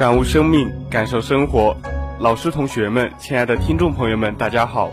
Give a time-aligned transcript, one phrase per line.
[0.00, 1.76] 感悟生命，感受生活。
[2.20, 4.90] 老师、同学们，亲爱的听众朋友们，大家好，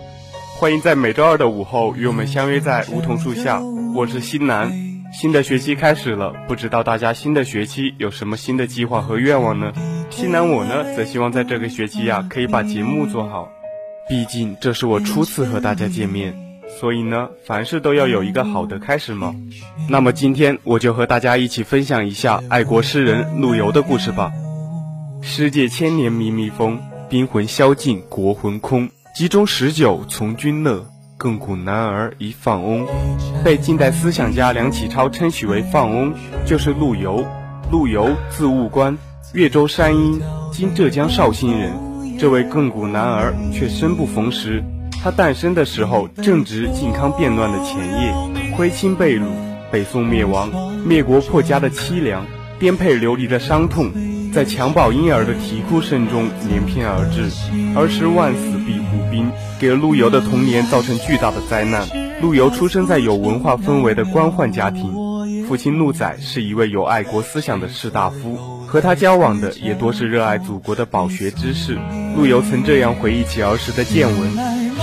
[0.58, 3.62] 欢迎在每周二的午后与我们相约在梧桐树下。
[3.96, 4.70] 我是新南。
[5.14, 9.72] 新的学期开始了，不知道大家新的学期有什么新的计划和愿望呢？
[10.10, 13.48] 新南我呢，则希望在这个学期呀，可以把节目做好。
[14.10, 16.36] 毕竟这是我初次和大家见面，
[16.82, 19.34] 所以呢，凡事都要有一个好的开始嘛。
[19.90, 24.34] 那么今天我就和大家一起分享一下爱国诗人陆游的故事吧。
[25.22, 26.80] 世界千年靡靡风，
[27.10, 28.90] 兵魂销尽国魂空。
[29.16, 30.86] 集中十九从军乐，
[31.18, 32.86] 亘古男儿一放翁。
[33.44, 36.14] 被近代思想家梁启超称许为放翁，
[36.46, 37.26] 就是陆游。
[37.72, 38.98] 陆游字务观，
[39.34, 40.22] 越州山阴
[40.54, 41.74] （今浙江绍兴）人。
[42.20, 44.64] 这位亘古男儿却生不逢时。
[45.04, 49.26] 他诞生的时候正值靖康变乱的前夜，徽钦被掳，
[49.72, 50.50] 北宋灭亡，
[50.86, 52.26] 灭国破家的凄凉，
[52.60, 53.92] 颠沛流离的伤痛。
[54.38, 57.24] 在襁褓婴儿的啼哭声中连篇而至，
[57.76, 61.88] 儿时万死必胡兵，给陆游的童年造成巨大的灾难。
[62.22, 64.94] 陆游出生在有文化氛围的官宦家庭，
[65.48, 71.80] 父亲陆载是一位有爱国思想的士大夫，和他交往的也多是热爱祖国的饱学之士。
[72.16, 74.36] 陆游曾这样回忆起儿时的见闻：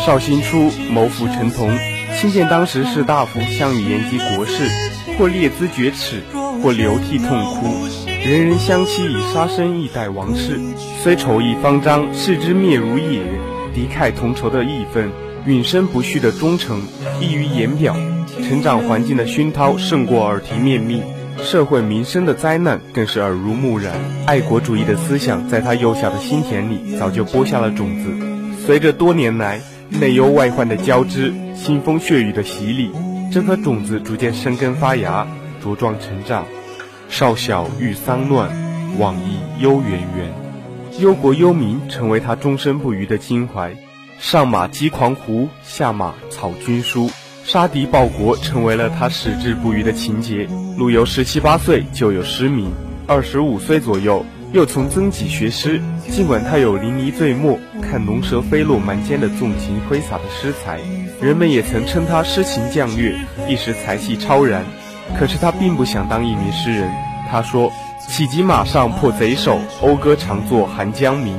[0.05, 1.71] 绍兴初，谋父陈同
[2.19, 4.69] 亲见当时士大夫项羽言及国事，
[5.17, 6.25] 或列兹绝齿，
[6.61, 8.04] 或流涕痛哭。
[8.25, 10.59] 人人相惜以杀身以待王室，
[11.03, 13.21] 虽仇意方张，视之灭如也。
[13.75, 15.11] 敌忾同仇的义愤，
[15.45, 16.81] 永生不续的忠诚，
[17.21, 17.95] 溢于言表。
[18.49, 21.03] 成长环境的熏陶胜过耳提面命，
[21.43, 23.93] 社会民生的灾难更是耳濡目染。
[24.25, 28.65] 爱国主义的思想在他幼小的心田里早就播下了种子。
[28.65, 32.91] 随着多年来内忧外患的交织，腥风血雨的洗礼，
[33.31, 35.27] 这颗种子逐渐生根发芽，
[35.63, 36.47] 茁壮成长。
[37.09, 38.51] 少小遇丧乱，
[38.99, 40.33] 往忆忧远远，
[41.01, 43.75] 忧国忧民成为他终身不渝的襟怀。
[44.19, 47.11] 上马击狂胡，下马草军书，
[47.45, 50.49] 杀敌报国成为了他矢志不渝的情节。
[50.77, 52.73] 陆游十七八岁就有诗名，
[53.07, 55.81] 二十五岁左右又从曾几学诗。
[56.09, 60.79] 尽管他有淋漓醉墨、看龙蛇飞落满间的纵情挥洒的诗才，
[61.21, 63.15] 人们也曾称他诗情将略，
[63.49, 64.65] 一时才气超然。
[65.19, 66.91] 可是他并不想当一名诗人。
[67.31, 67.71] 他说
[68.09, 71.37] ：“岂及马上破贼手，讴歌长作寒江明？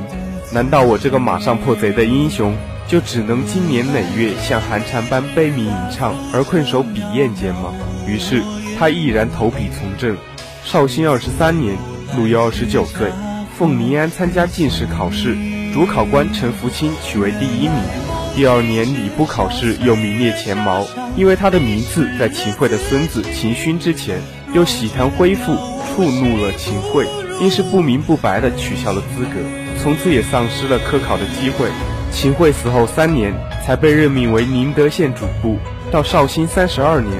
[0.52, 2.54] 难道我这个马上破贼的英雄，
[2.86, 7.72] 就只能今年累月像寒蝉般悲鸣吟唱，而困守笔砚间吗？”
[8.06, 8.42] 于是
[8.78, 10.16] 他毅然投笔从政。
[10.64, 11.76] 绍兴二十三年，
[12.16, 13.10] 陆游二十九岁，
[13.56, 15.36] 奉临安参加进士考试，
[15.72, 17.80] 主考官陈福清取为第一名。
[18.34, 20.84] 第二年礼部考试又名列前茅，
[21.16, 24.20] 因为他的名字在秦桧的孙子秦勋之前，
[24.52, 25.56] 又喜谈恢复。
[25.96, 27.06] 触怒了秦桧，
[27.40, 29.40] 因是不明不白的取消了资格，
[29.82, 31.70] 从此也丧失了科考的机会。
[32.12, 33.32] 秦桧死后三年，
[33.64, 35.56] 才被任命为宁德县主簿。
[35.90, 37.14] 到绍兴三十二年，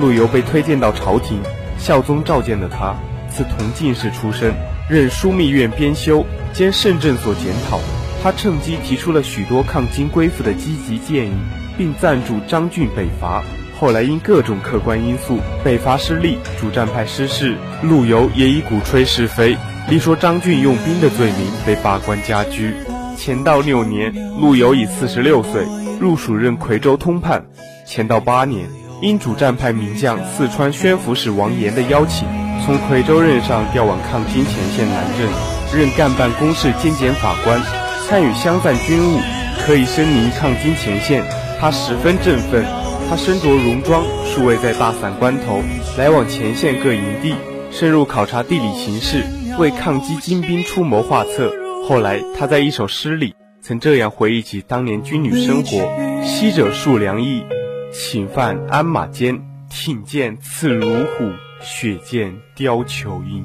[0.00, 1.42] 陆游被推荐到朝廷，
[1.78, 2.96] 孝宗召见了他，
[3.30, 4.54] 赐同进士出身，
[4.88, 6.24] 任枢密院编修
[6.54, 7.78] 兼圣政所检讨。
[8.22, 11.34] 他趁机提出了许多抗金归附的积极建议，
[11.76, 13.42] 并赞助张俊北伐。
[13.78, 19.56] 后来因各种客观因素，北伐失利，主战派失势，陆游也以鼓吹是非，
[19.88, 22.72] 力说张俊用兵的罪名被罢官家居。
[23.18, 25.66] 乾道六年，陆游已四十六岁，
[26.00, 27.44] 入蜀任夔州通判。
[27.86, 28.68] 乾道八年，
[29.00, 32.26] 因主战派名将四川宣抚使王炎的邀请，
[32.64, 37.60] 从夔州任上调往抗金前线南郑，任干办公事兼检法官，
[38.08, 39.18] 参与乡赞军务，
[39.66, 41.22] 可以身临抗金前线，
[41.62, 42.64] 他十分振奋。
[43.08, 45.62] 他身着戎装，数位在大散关头，
[45.96, 47.36] 来往前线各营地，
[47.70, 49.22] 深入考察地理形势，
[49.60, 51.52] 为抗击金兵出谋划策。
[51.86, 55.88] 后来他在一首诗里曾这样回忆起当年军旅生活：
[56.24, 57.44] 昔者戍梁邑，
[57.92, 61.30] 寝饭鞍马间，挺剑刺如虎，
[61.60, 63.44] 血溅貂裘缨。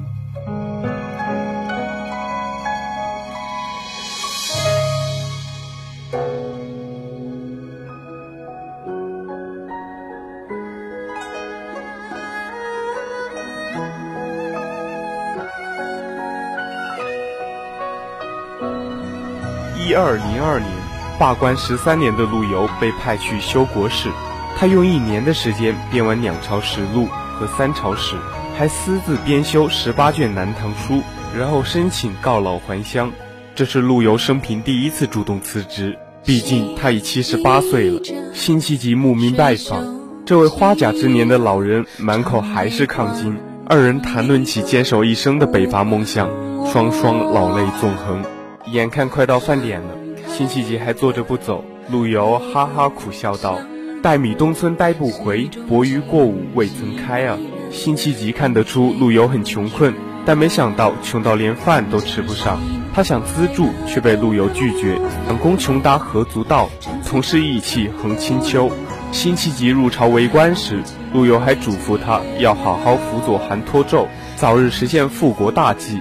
[19.88, 20.70] 一二零二年，
[21.18, 24.10] 罢官十三年的陆游被派去修国史，
[24.54, 28.14] 他用一年的时间编完两朝实录和三朝史，
[28.54, 31.02] 还私自编修十八卷南唐书，
[31.34, 33.10] 然后申请告老还乡。
[33.54, 37.98] 这是陆游生平第一次主动辞职，毕竟他已七十八岁了。
[38.34, 39.82] 辛弃疾慕名拜访，
[40.26, 43.34] 这位花甲之年的老人满口还是抗金，
[43.66, 46.28] 二人谈论起坚守一生的北伐梦想，
[46.70, 48.22] 双双老泪纵横。
[48.66, 49.94] 眼看快到饭点了，
[50.28, 51.64] 辛弃疾还坐着不走。
[51.90, 53.58] 陆游哈哈苦笑道
[54.02, 57.38] ：“待米东村待不回，薄鱼过午未曾开啊！”
[57.72, 59.94] 辛弃疾看得出陆游很穷困，
[60.26, 62.58] 但没想到穷到连饭都吃不上。
[62.94, 64.98] 他想资助，却被陆游拒绝。
[65.26, 66.68] 想供穷达何足道，
[67.02, 68.70] 从事义气横清秋。
[69.12, 70.82] 辛弃疾入朝为官时，
[71.14, 74.06] 陆游还嘱咐他要好好辅佐韩托胄，
[74.36, 75.98] 早日实现复国大计。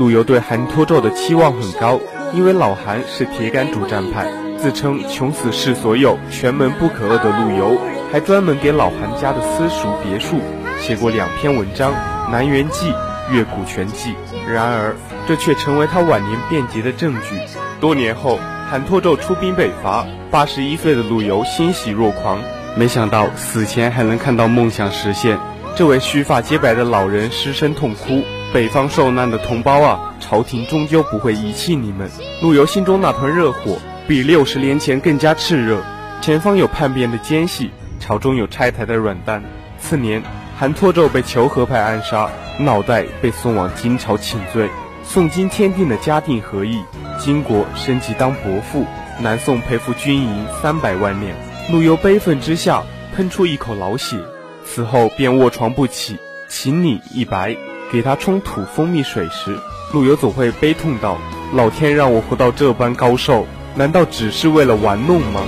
[0.00, 2.00] 陆游对韩托胄的期望很高，
[2.32, 4.26] 因为老韩是铁杆主战派，
[4.56, 7.78] 自称穷死是所有，全门不可遏的陆游，
[8.10, 10.40] 还专门给老韩家的私塾别墅
[10.80, 11.92] 写过两篇文章
[12.32, 12.90] 《南园记》
[13.30, 14.12] 《岳谷全记》。
[14.50, 14.96] 然而，
[15.28, 17.38] 这却成为他晚年变节的证据。
[17.78, 18.38] 多年后，
[18.70, 22.38] 韩托胄出兵北伐，八十一岁的陆游欣喜若狂，
[22.74, 25.38] 没想到死前还能看到梦想实现。
[25.76, 28.22] 这位须发皆白的老人失声痛哭。
[28.52, 32.10] 北方受难的同胞啊，朝廷终究不会遗弃你们。
[32.42, 35.80] 陆游心中那团热火比六十年前更加炽热。
[36.20, 37.70] 前方有叛变的奸细，
[38.00, 39.40] 朝中有拆台的软蛋。
[39.78, 40.20] 次年，
[40.58, 44.68] 韩托胄被求和派暗杀，脑袋被送往金朝请罪。
[45.04, 46.82] 宋金签订了嘉定和议，
[47.20, 48.84] 金国升级当伯父，
[49.20, 51.36] 南宋赔付军银三百万两。
[51.70, 52.82] 陆游悲愤之下
[53.14, 54.16] 喷出一口老血，
[54.64, 56.16] 此后便卧床不起，
[56.48, 57.56] 请你一白。
[57.90, 59.58] 给他冲吐蜂蜜水时，
[59.92, 61.18] 陆游总会悲痛道
[61.52, 65.42] ：“老天让我活到这般高寿，难道只是为了玩弄吗？”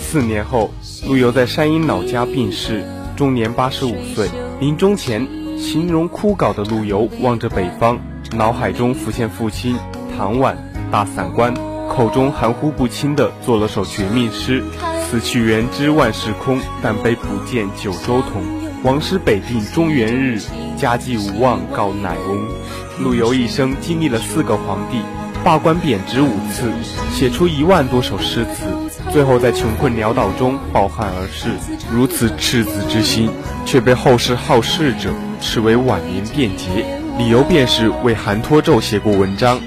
[0.00, 0.72] 四年后，
[1.06, 2.84] 陆游在山阴老家病逝，
[3.14, 4.28] 终年八十五岁。
[4.58, 5.28] 临终前，
[5.58, 7.98] 形容枯槁的陆游望着北方，
[8.32, 9.76] 脑海中浮现父亲
[10.16, 10.56] 唐婉
[10.90, 11.52] 大散关，
[11.88, 14.62] 口中含糊不清的做了首绝命诗
[15.04, 18.61] ：“死去元知万事空，但悲不见九州同。
[18.82, 20.40] 王师北定中原日。”
[20.76, 22.48] 家祭无忘告乃翁。
[22.98, 24.98] 陆游一生经历了四个皇帝，
[25.44, 26.72] 罢官贬职五次，
[27.12, 28.64] 写出一万多首诗词，
[29.12, 31.50] 最后在穷困潦倒中抱憾而逝。
[31.92, 33.30] 如此赤子之心，
[33.64, 36.84] 却被后世好事者斥为晚年变节，
[37.16, 39.60] 理由便是为韩托胄写过文章。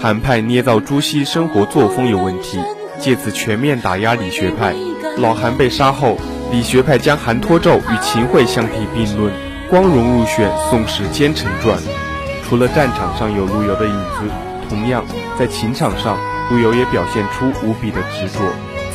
[0.00, 2.58] 韩派捏造朱熹生活作风有问题，
[2.98, 4.74] 借此全面打压理学派。
[5.18, 6.16] 老韩被杀后，
[6.50, 9.32] 理学派将韩托胄与秦桧相提并论。
[9.68, 11.78] 光荣入选《宋史奸臣传》，
[12.42, 14.22] 除了战场上有陆游的影子，
[14.66, 15.04] 同样
[15.38, 16.16] 在情场上，
[16.50, 18.40] 陆游也表现出无比的执着。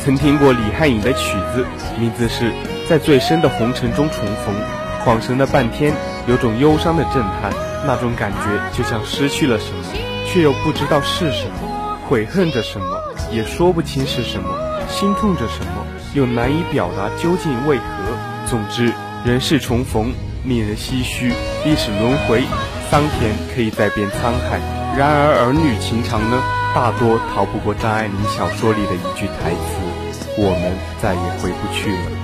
[0.02, 1.64] 曾听过李汉隐的曲子，
[1.96, 2.52] 名字是
[2.88, 4.52] 在最深的红尘中重逢，
[5.04, 5.94] 恍神了半天，
[6.26, 7.52] 有种忧伤的震撼，
[7.86, 9.84] 那种感觉就像失去了什么，
[10.26, 12.86] 却又不知道是什么，悔恨着什么，
[13.30, 14.48] 也说不清是什么，
[14.88, 15.83] 心痛着什么，
[16.14, 17.84] 又难以表达究竟为何。
[18.46, 18.92] 总之，
[19.24, 20.12] 人世重逢。
[20.46, 21.32] 令人唏嘘，
[21.64, 22.42] 历史轮回，
[22.90, 24.60] 桑田可以再变沧海。
[24.94, 26.38] 然而儿女情长呢？
[26.74, 29.80] 大多逃不过张爱玲小说里的一句台词
[30.36, 32.23] ：“我们再也回不去了。”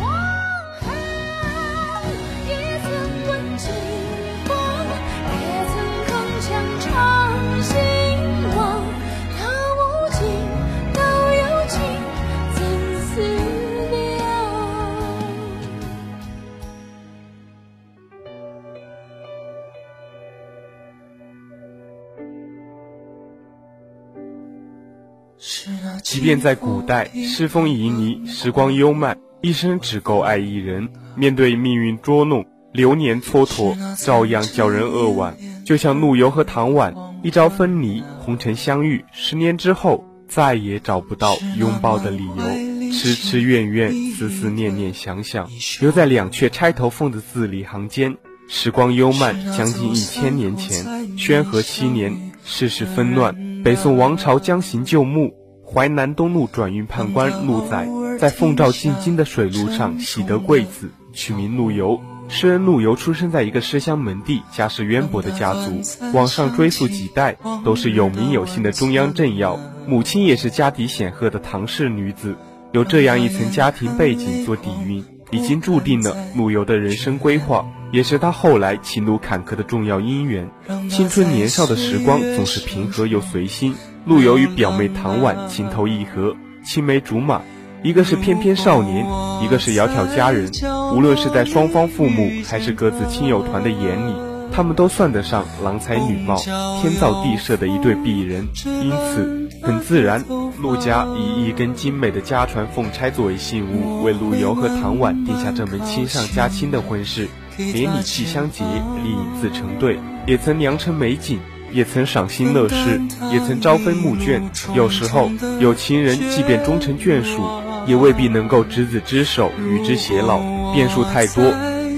[26.21, 30.89] 便在古代，世风旖旎，时光悠慢，一生只够爱一人。
[31.17, 35.37] 面对命运捉弄，流年蹉跎，照样叫人扼腕。
[35.65, 42.93] 就像陆游和唐婉，一朝分离，红尘相遇，十年之后再也找不到拥抱的理由。
[42.93, 45.49] 痴痴怨怨，思思念念，想想，
[45.81, 48.17] 留在两阙钗头凤的字里行间。
[48.49, 55.33] 时光悠慢，将近一千年前，宣和七年，世事纷乱，北宋王朝将行就木，
[55.73, 62.01] 淮南东路转运判官陆载在奉诏进京的水路上喜得贵子，取名陆游。
[62.29, 65.81] 诗人陆游出生在一个诗乡门第、家世渊博的家族，
[66.13, 72.37] 往上追溯几代，都是有名有姓的中央政要，母亲也是家底显赫的唐氏女子。
[72.73, 80.51] 有这样一层家庭背景做底蕴，已经注定了陆游的人生规划，也是他后来情路坎坷的重要因缘。
[80.89, 83.75] 青春年少的时光总是平和又随心，
[84.07, 87.43] 陆游与表妹唐婉情投意合，青梅竹马。
[87.83, 89.07] 一个是翩翩少年，
[89.43, 90.51] 一个是窈窕佳人。
[90.95, 94.15] 无论是在双方父母还是各自亲友团的眼里，
[94.53, 98.49] 他们都算得上郎才女貌、天造地设的一对璧人。
[98.65, 100.25] 因此，很自然，
[100.61, 107.29] 陆家以一根精美的家传凤钗作为信物，为陆游和唐婉定下这门亲上加亲的婚事。
[107.57, 111.39] 连理气相结，丽影自成对，也曾良辰美景，
[111.73, 113.01] 也曾赏心乐事，
[113.33, 114.43] 也曾朝飞暮卷。
[114.75, 117.43] 有时候，有情人即便终成眷属。
[117.87, 120.39] 也未必能够执子之手与之偕老，
[120.75, 121.43] 变数太多。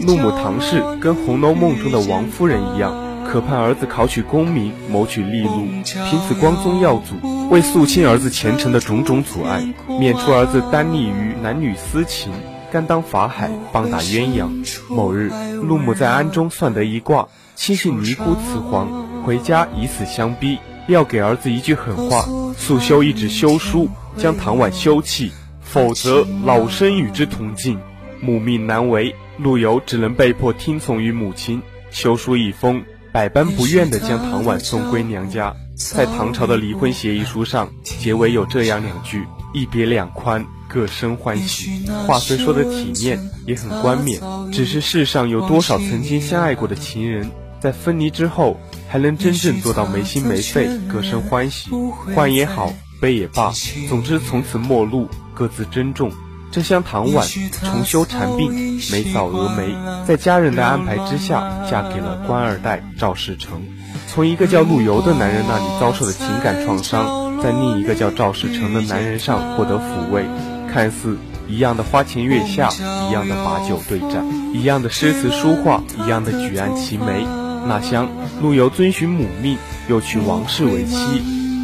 [0.07, 2.95] 陆母唐氏跟《红楼梦》中的王夫人一样，
[3.27, 5.67] 可盼儿子考取功名，谋取利禄，
[6.09, 9.61] 凭此光宗耀祖，为肃清儿子前程的种种阻碍，
[9.99, 12.31] 免除儿子单溺于男女私情，
[12.71, 14.65] 甘当法海，棒打鸳鸯。
[14.89, 17.27] 某日，陆母在庵中算得一卦，
[17.57, 25.33] 亲信尼姑辞皇，回家以死相逼，要给儿子一句狠话，速修一纸休书，将唐婉休弃。
[25.61, 27.79] 否则，老身与之同进，
[28.21, 29.15] 母命难违。
[29.39, 35.55] 陆游只能被迫听从于母亲，休书一封，百般不愿地将唐婉送归娘家。
[35.75, 44.21] 在唐朝的离婚协议书上，结尾有这样两句：“一别两宽，各生欢喜。”话虽说的体面，也很冠冕。
[44.53, 48.61] 只是世上有多少曾经相爱过的情人，在分离之后，
[48.93, 51.71] 才能真正做到没心没肺，各生欢喜？
[52.15, 53.51] 欢也好，悲也罢，
[53.89, 55.09] 总之从此陌路。
[55.33, 56.13] 各自珍重。
[56.51, 59.75] 这厢唐婉重修禅鬓，眉扫蛾眉，
[60.07, 63.63] 在家人的安排之下，嫁给了官二代赵世成。
[64.09, 70.27] 从一个叫陆游的男人那里遭受的情感创伤，在另一个叫赵世成的男人上获得抚慰。
[70.71, 71.17] 看似
[71.49, 72.69] 一样的花前月下，
[73.09, 74.23] 一样的把酒对盏，
[74.53, 77.27] 一样的诗词书画，一样的举案齐眉。
[77.67, 78.09] 那厢
[78.41, 79.57] 陆游遵循母命，
[79.89, 80.97] 又娶王氏为妻，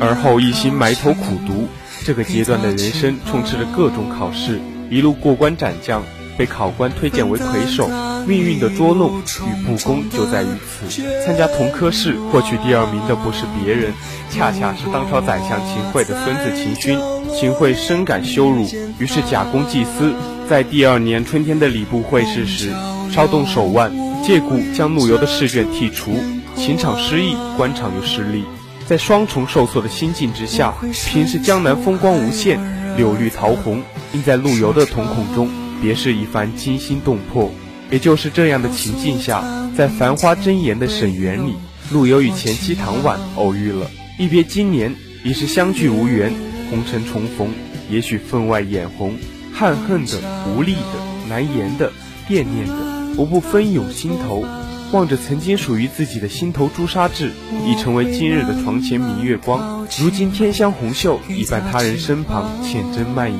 [0.00, 1.68] 而后一心埋头苦读。
[2.04, 6.02] 这个阶段的人生充斥着各种考试，一路过关斩将，
[6.36, 7.88] 被考官推荐为魁首。
[8.26, 11.02] 命运的捉弄与不公就在于此。
[11.24, 13.92] 参加同科试获取第二名的不是别人，
[14.30, 16.98] 恰恰是当朝宰相秦桧的孙子秦勋。
[17.34, 20.14] 秦桧深感羞辱，于是假公济私，
[20.48, 22.70] 在第二年春天的礼部会试时，
[23.10, 23.90] 稍动手腕，
[24.24, 26.12] 借故将陆游的试卷剔除。
[26.56, 28.44] 情场失意，官场又失利。
[28.86, 30.74] 在双重受挫的心境之下，
[31.06, 32.58] 平时江南风光无限，
[32.96, 33.82] 柳绿桃红，
[34.12, 35.48] 映在陆游的瞳孔中，
[35.80, 37.50] 别是一番惊心动魄。
[37.90, 39.42] 也就是这样的情境下，
[39.76, 41.54] 在繁花争妍的沈园里，
[41.90, 43.90] 陆游与前妻唐婉偶遇了。
[44.18, 46.32] 一别经年，已是相聚无缘。
[46.70, 47.48] 红尘重逢，
[47.88, 49.16] 也许分外眼红，
[49.54, 50.18] 憾恨的、
[50.54, 51.90] 无力的、难言的、
[52.26, 52.74] 惦念的，
[53.18, 54.44] 无不纷涌心头。
[54.92, 57.32] 望着曾经属于自己的心头朱砂痣，
[57.66, 59.86] 已成为今日的床前明月光。
[60.00, 63.38] 如今天香红袖，已伴他人身旁浅斟慢饮，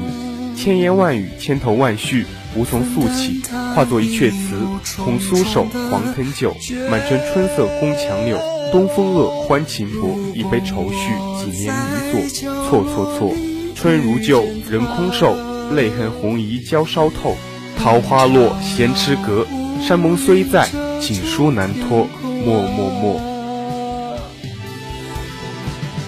[0.55, 3.41] 千言万语，千头万绪，无从诉起，
[3.75, 4.59] 化作一阙词：
[5.03, 6.55] 红酥手，黄藤酒，
[6.91, 8.39] 满城春色宫墙柳。
[8.71, 11.09] 东风恶，欢情薄，一杯愁绪，
[11.43, 12.51] 几年离索。
[12.69, 13.33] 错错错，
[13.75, 15.35] 春如旧，人空瘦，
[15.75, 17.35] 泪痕红移鲛烧透。
[17.79, 19.47] 桃花落，闲池阁，
[19.81, 20.69] 山盟虽在。
[21.01, 23.21] 锦书难托，默默默。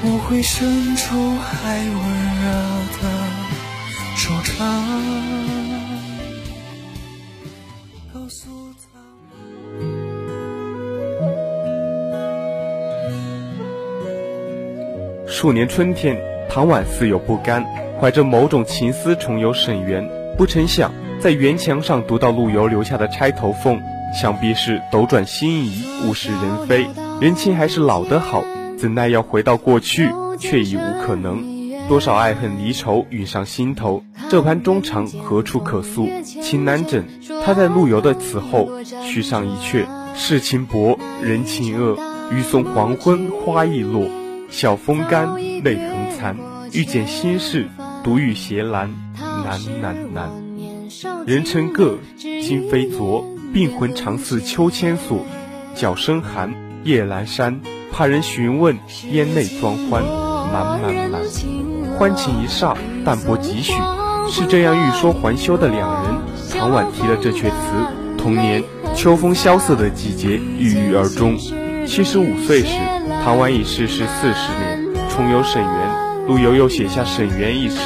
[0.03, 1.15] 我会伸出
[1.65, 1.95] 爱温
[2.43, 2.45] 热
[3.01, 3.03] 的
[4.17, 4.53] 手掌，
[8.13, 8.49] 告诉
[8.83, 8.99] 他。
[15.27, 17.65] 数年春天，唐婉似有不甘，
[17.99, 23.77] 怀着某种情思重游沈园，不成想在园墙上读到陆游留下的《钗头凤》。
[24.13, 26.85] 想必是斗转星移，物是人非，
[27.21, 28.43] 人情还是老的好，
[28.77, 31.45] 怎奈要回到过去，却已无可能。
[31.89, 36.09] 多少爱恨离愁涌上心头，这盘衷肠何处可诉？
[36.25, 37.05] 情难枕。
[37.45, 38.69] 他在陆游的词后
[39.05, 39.87] 续上一阙：
[40.17, 41.97] 世情薄，人情恶，
[42.33, 44.09] 欲送黄昏花易落，
[44.51, 46.37] 晓风干，泪痕残。
[46.73, 47.69] 欲笺心事，
[48.03, 48.89] 独语斜阑，
[49.45, 50.50] 难难难。
[51.25, 53.25] 人成各，今非昨。
[53.53, 55.25] 病魂常似秋千索，
[55.75, 56.53] 角声寒，
[56.85, 57.61] 夜阑珊。
[57.93, 58.77] 怕人询问，
[59.11, 60.03] 咽内装欢，
[60.53, 61.21] 满满满。
[61.97, 63.73] 欢情一霎，淡泊几许。
[64.29, 66.15] 是这样欲说还休的两人，
[66.59, 67.51] 唐婉提了这阙词。
[68.19, 68.63] 同年
[68.95, 71.37] 秋风萧瑟的季节郁郁而终。
[71.87, 72.75] 七十五岁时，
[73.25, 74.91] 唐婉已逝世四十年。
[75.09, 77.79] 重游沈园，陆游又写下《沈园》一诗：“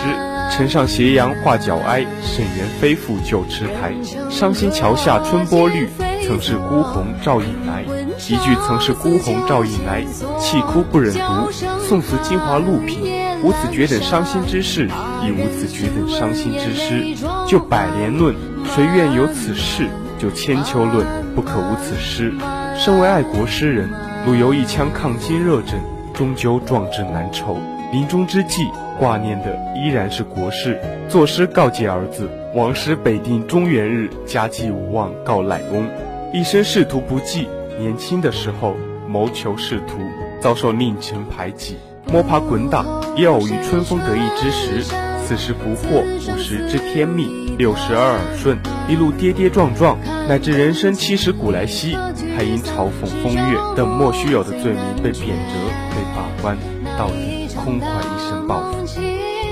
[0.56, 3.92] 城上斜阳画角哀，沈园飞复旧池台。
[4.30, 5.88] 伤心桥下春波绿，
[6.25, 7.82] 曾是孤鸿照影来。”
[8.30, 10.04] 一句“曾是孤鸿照影来”，
[10.38, 11.50] 泣哭不忍读。
[11.82, 14.88] 宋词精华录品，无此绝等伤心之事，
[15.25, 17.16] 亦无此绝等伤心之诗。
[17.49, 18.32] 就百年论，
[18.64, 19.88] 谁愿有此事？
[20.20, 22.32] 就千秋论，不可无此诗。
[22.78, 23.90] 身为爱国诗人，
[24.25, 25.80] 陆游一腔抗金热忱，
[26.14, 27.56] 终究壮志难酬。
[27.92, 30.80] 临终之际，挂念的依然是国事。
[31.08, 35.86] 作诗告诫儿子：“王师北定中原日，家祭无忘告乃翁。”
[36.32, 37.48] 一生仕途不济，
[37.78, 38.74] 年轻的时候
[39.06, 39.98] 谋求仕途，
[40.40, 41.76] 遭受佞臣排挤，
[42.12, 42.84] 摸爬滚打，
[43.16, 44.94] 也偶遇春风得意之时。
[45.26, 48.58] 四十不惑，五十知天命，六十而耳顺，
[48.90, 49.96] 一路跌跌撞撞，
[50.28, 51.96] 乃至人生七十古来稀，
[52.36, 55.54] 还因嘲讽风月等莫须有的罪名被贬谪、
[55.94, 56.58] 被罢官，
[56.98, 58.76] 到底空怀一身抱负。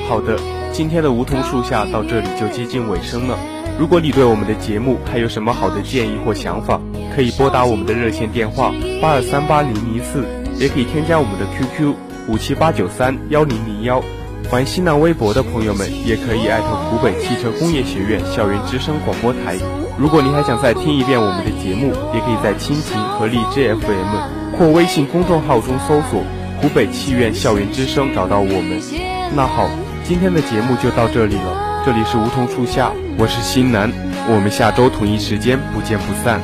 [0.09, 0.39] 好的，
[0.73, 3.39] 今天的梧桐树下到这里就接近尾声了。
[3.79, 6.81] 如果你对我们的节目还有什么好的建议或想法，
[7.15, 10.25] 可以拨打我们的热线电话八二三八零零四，
[10.59, 11.95] 也可以添加我们的 QQ
[12.29, 14.03] 五七八九三幺零零幺。
[14.51, 19.57] 玩新浪微博的朋友们，也可以艾特湖北汽车工业学院校园之声广播台。
[19.97, 26.23] 如果你还想再听一遍我们的节目，也可以在蜻蜓和荔枝 FM 或微信公众号中搜索
[26.63, 28.81] “湖北汽院校园之声”找到我们。
[29.35, 29.69] 那好，
[30.05, 31.83] 今天的节目就到这里了。
[31.85, 33.91] 这里是梧桐树下，我是新南，
[34.29, 36.41] 我们下周同一时间不见不散。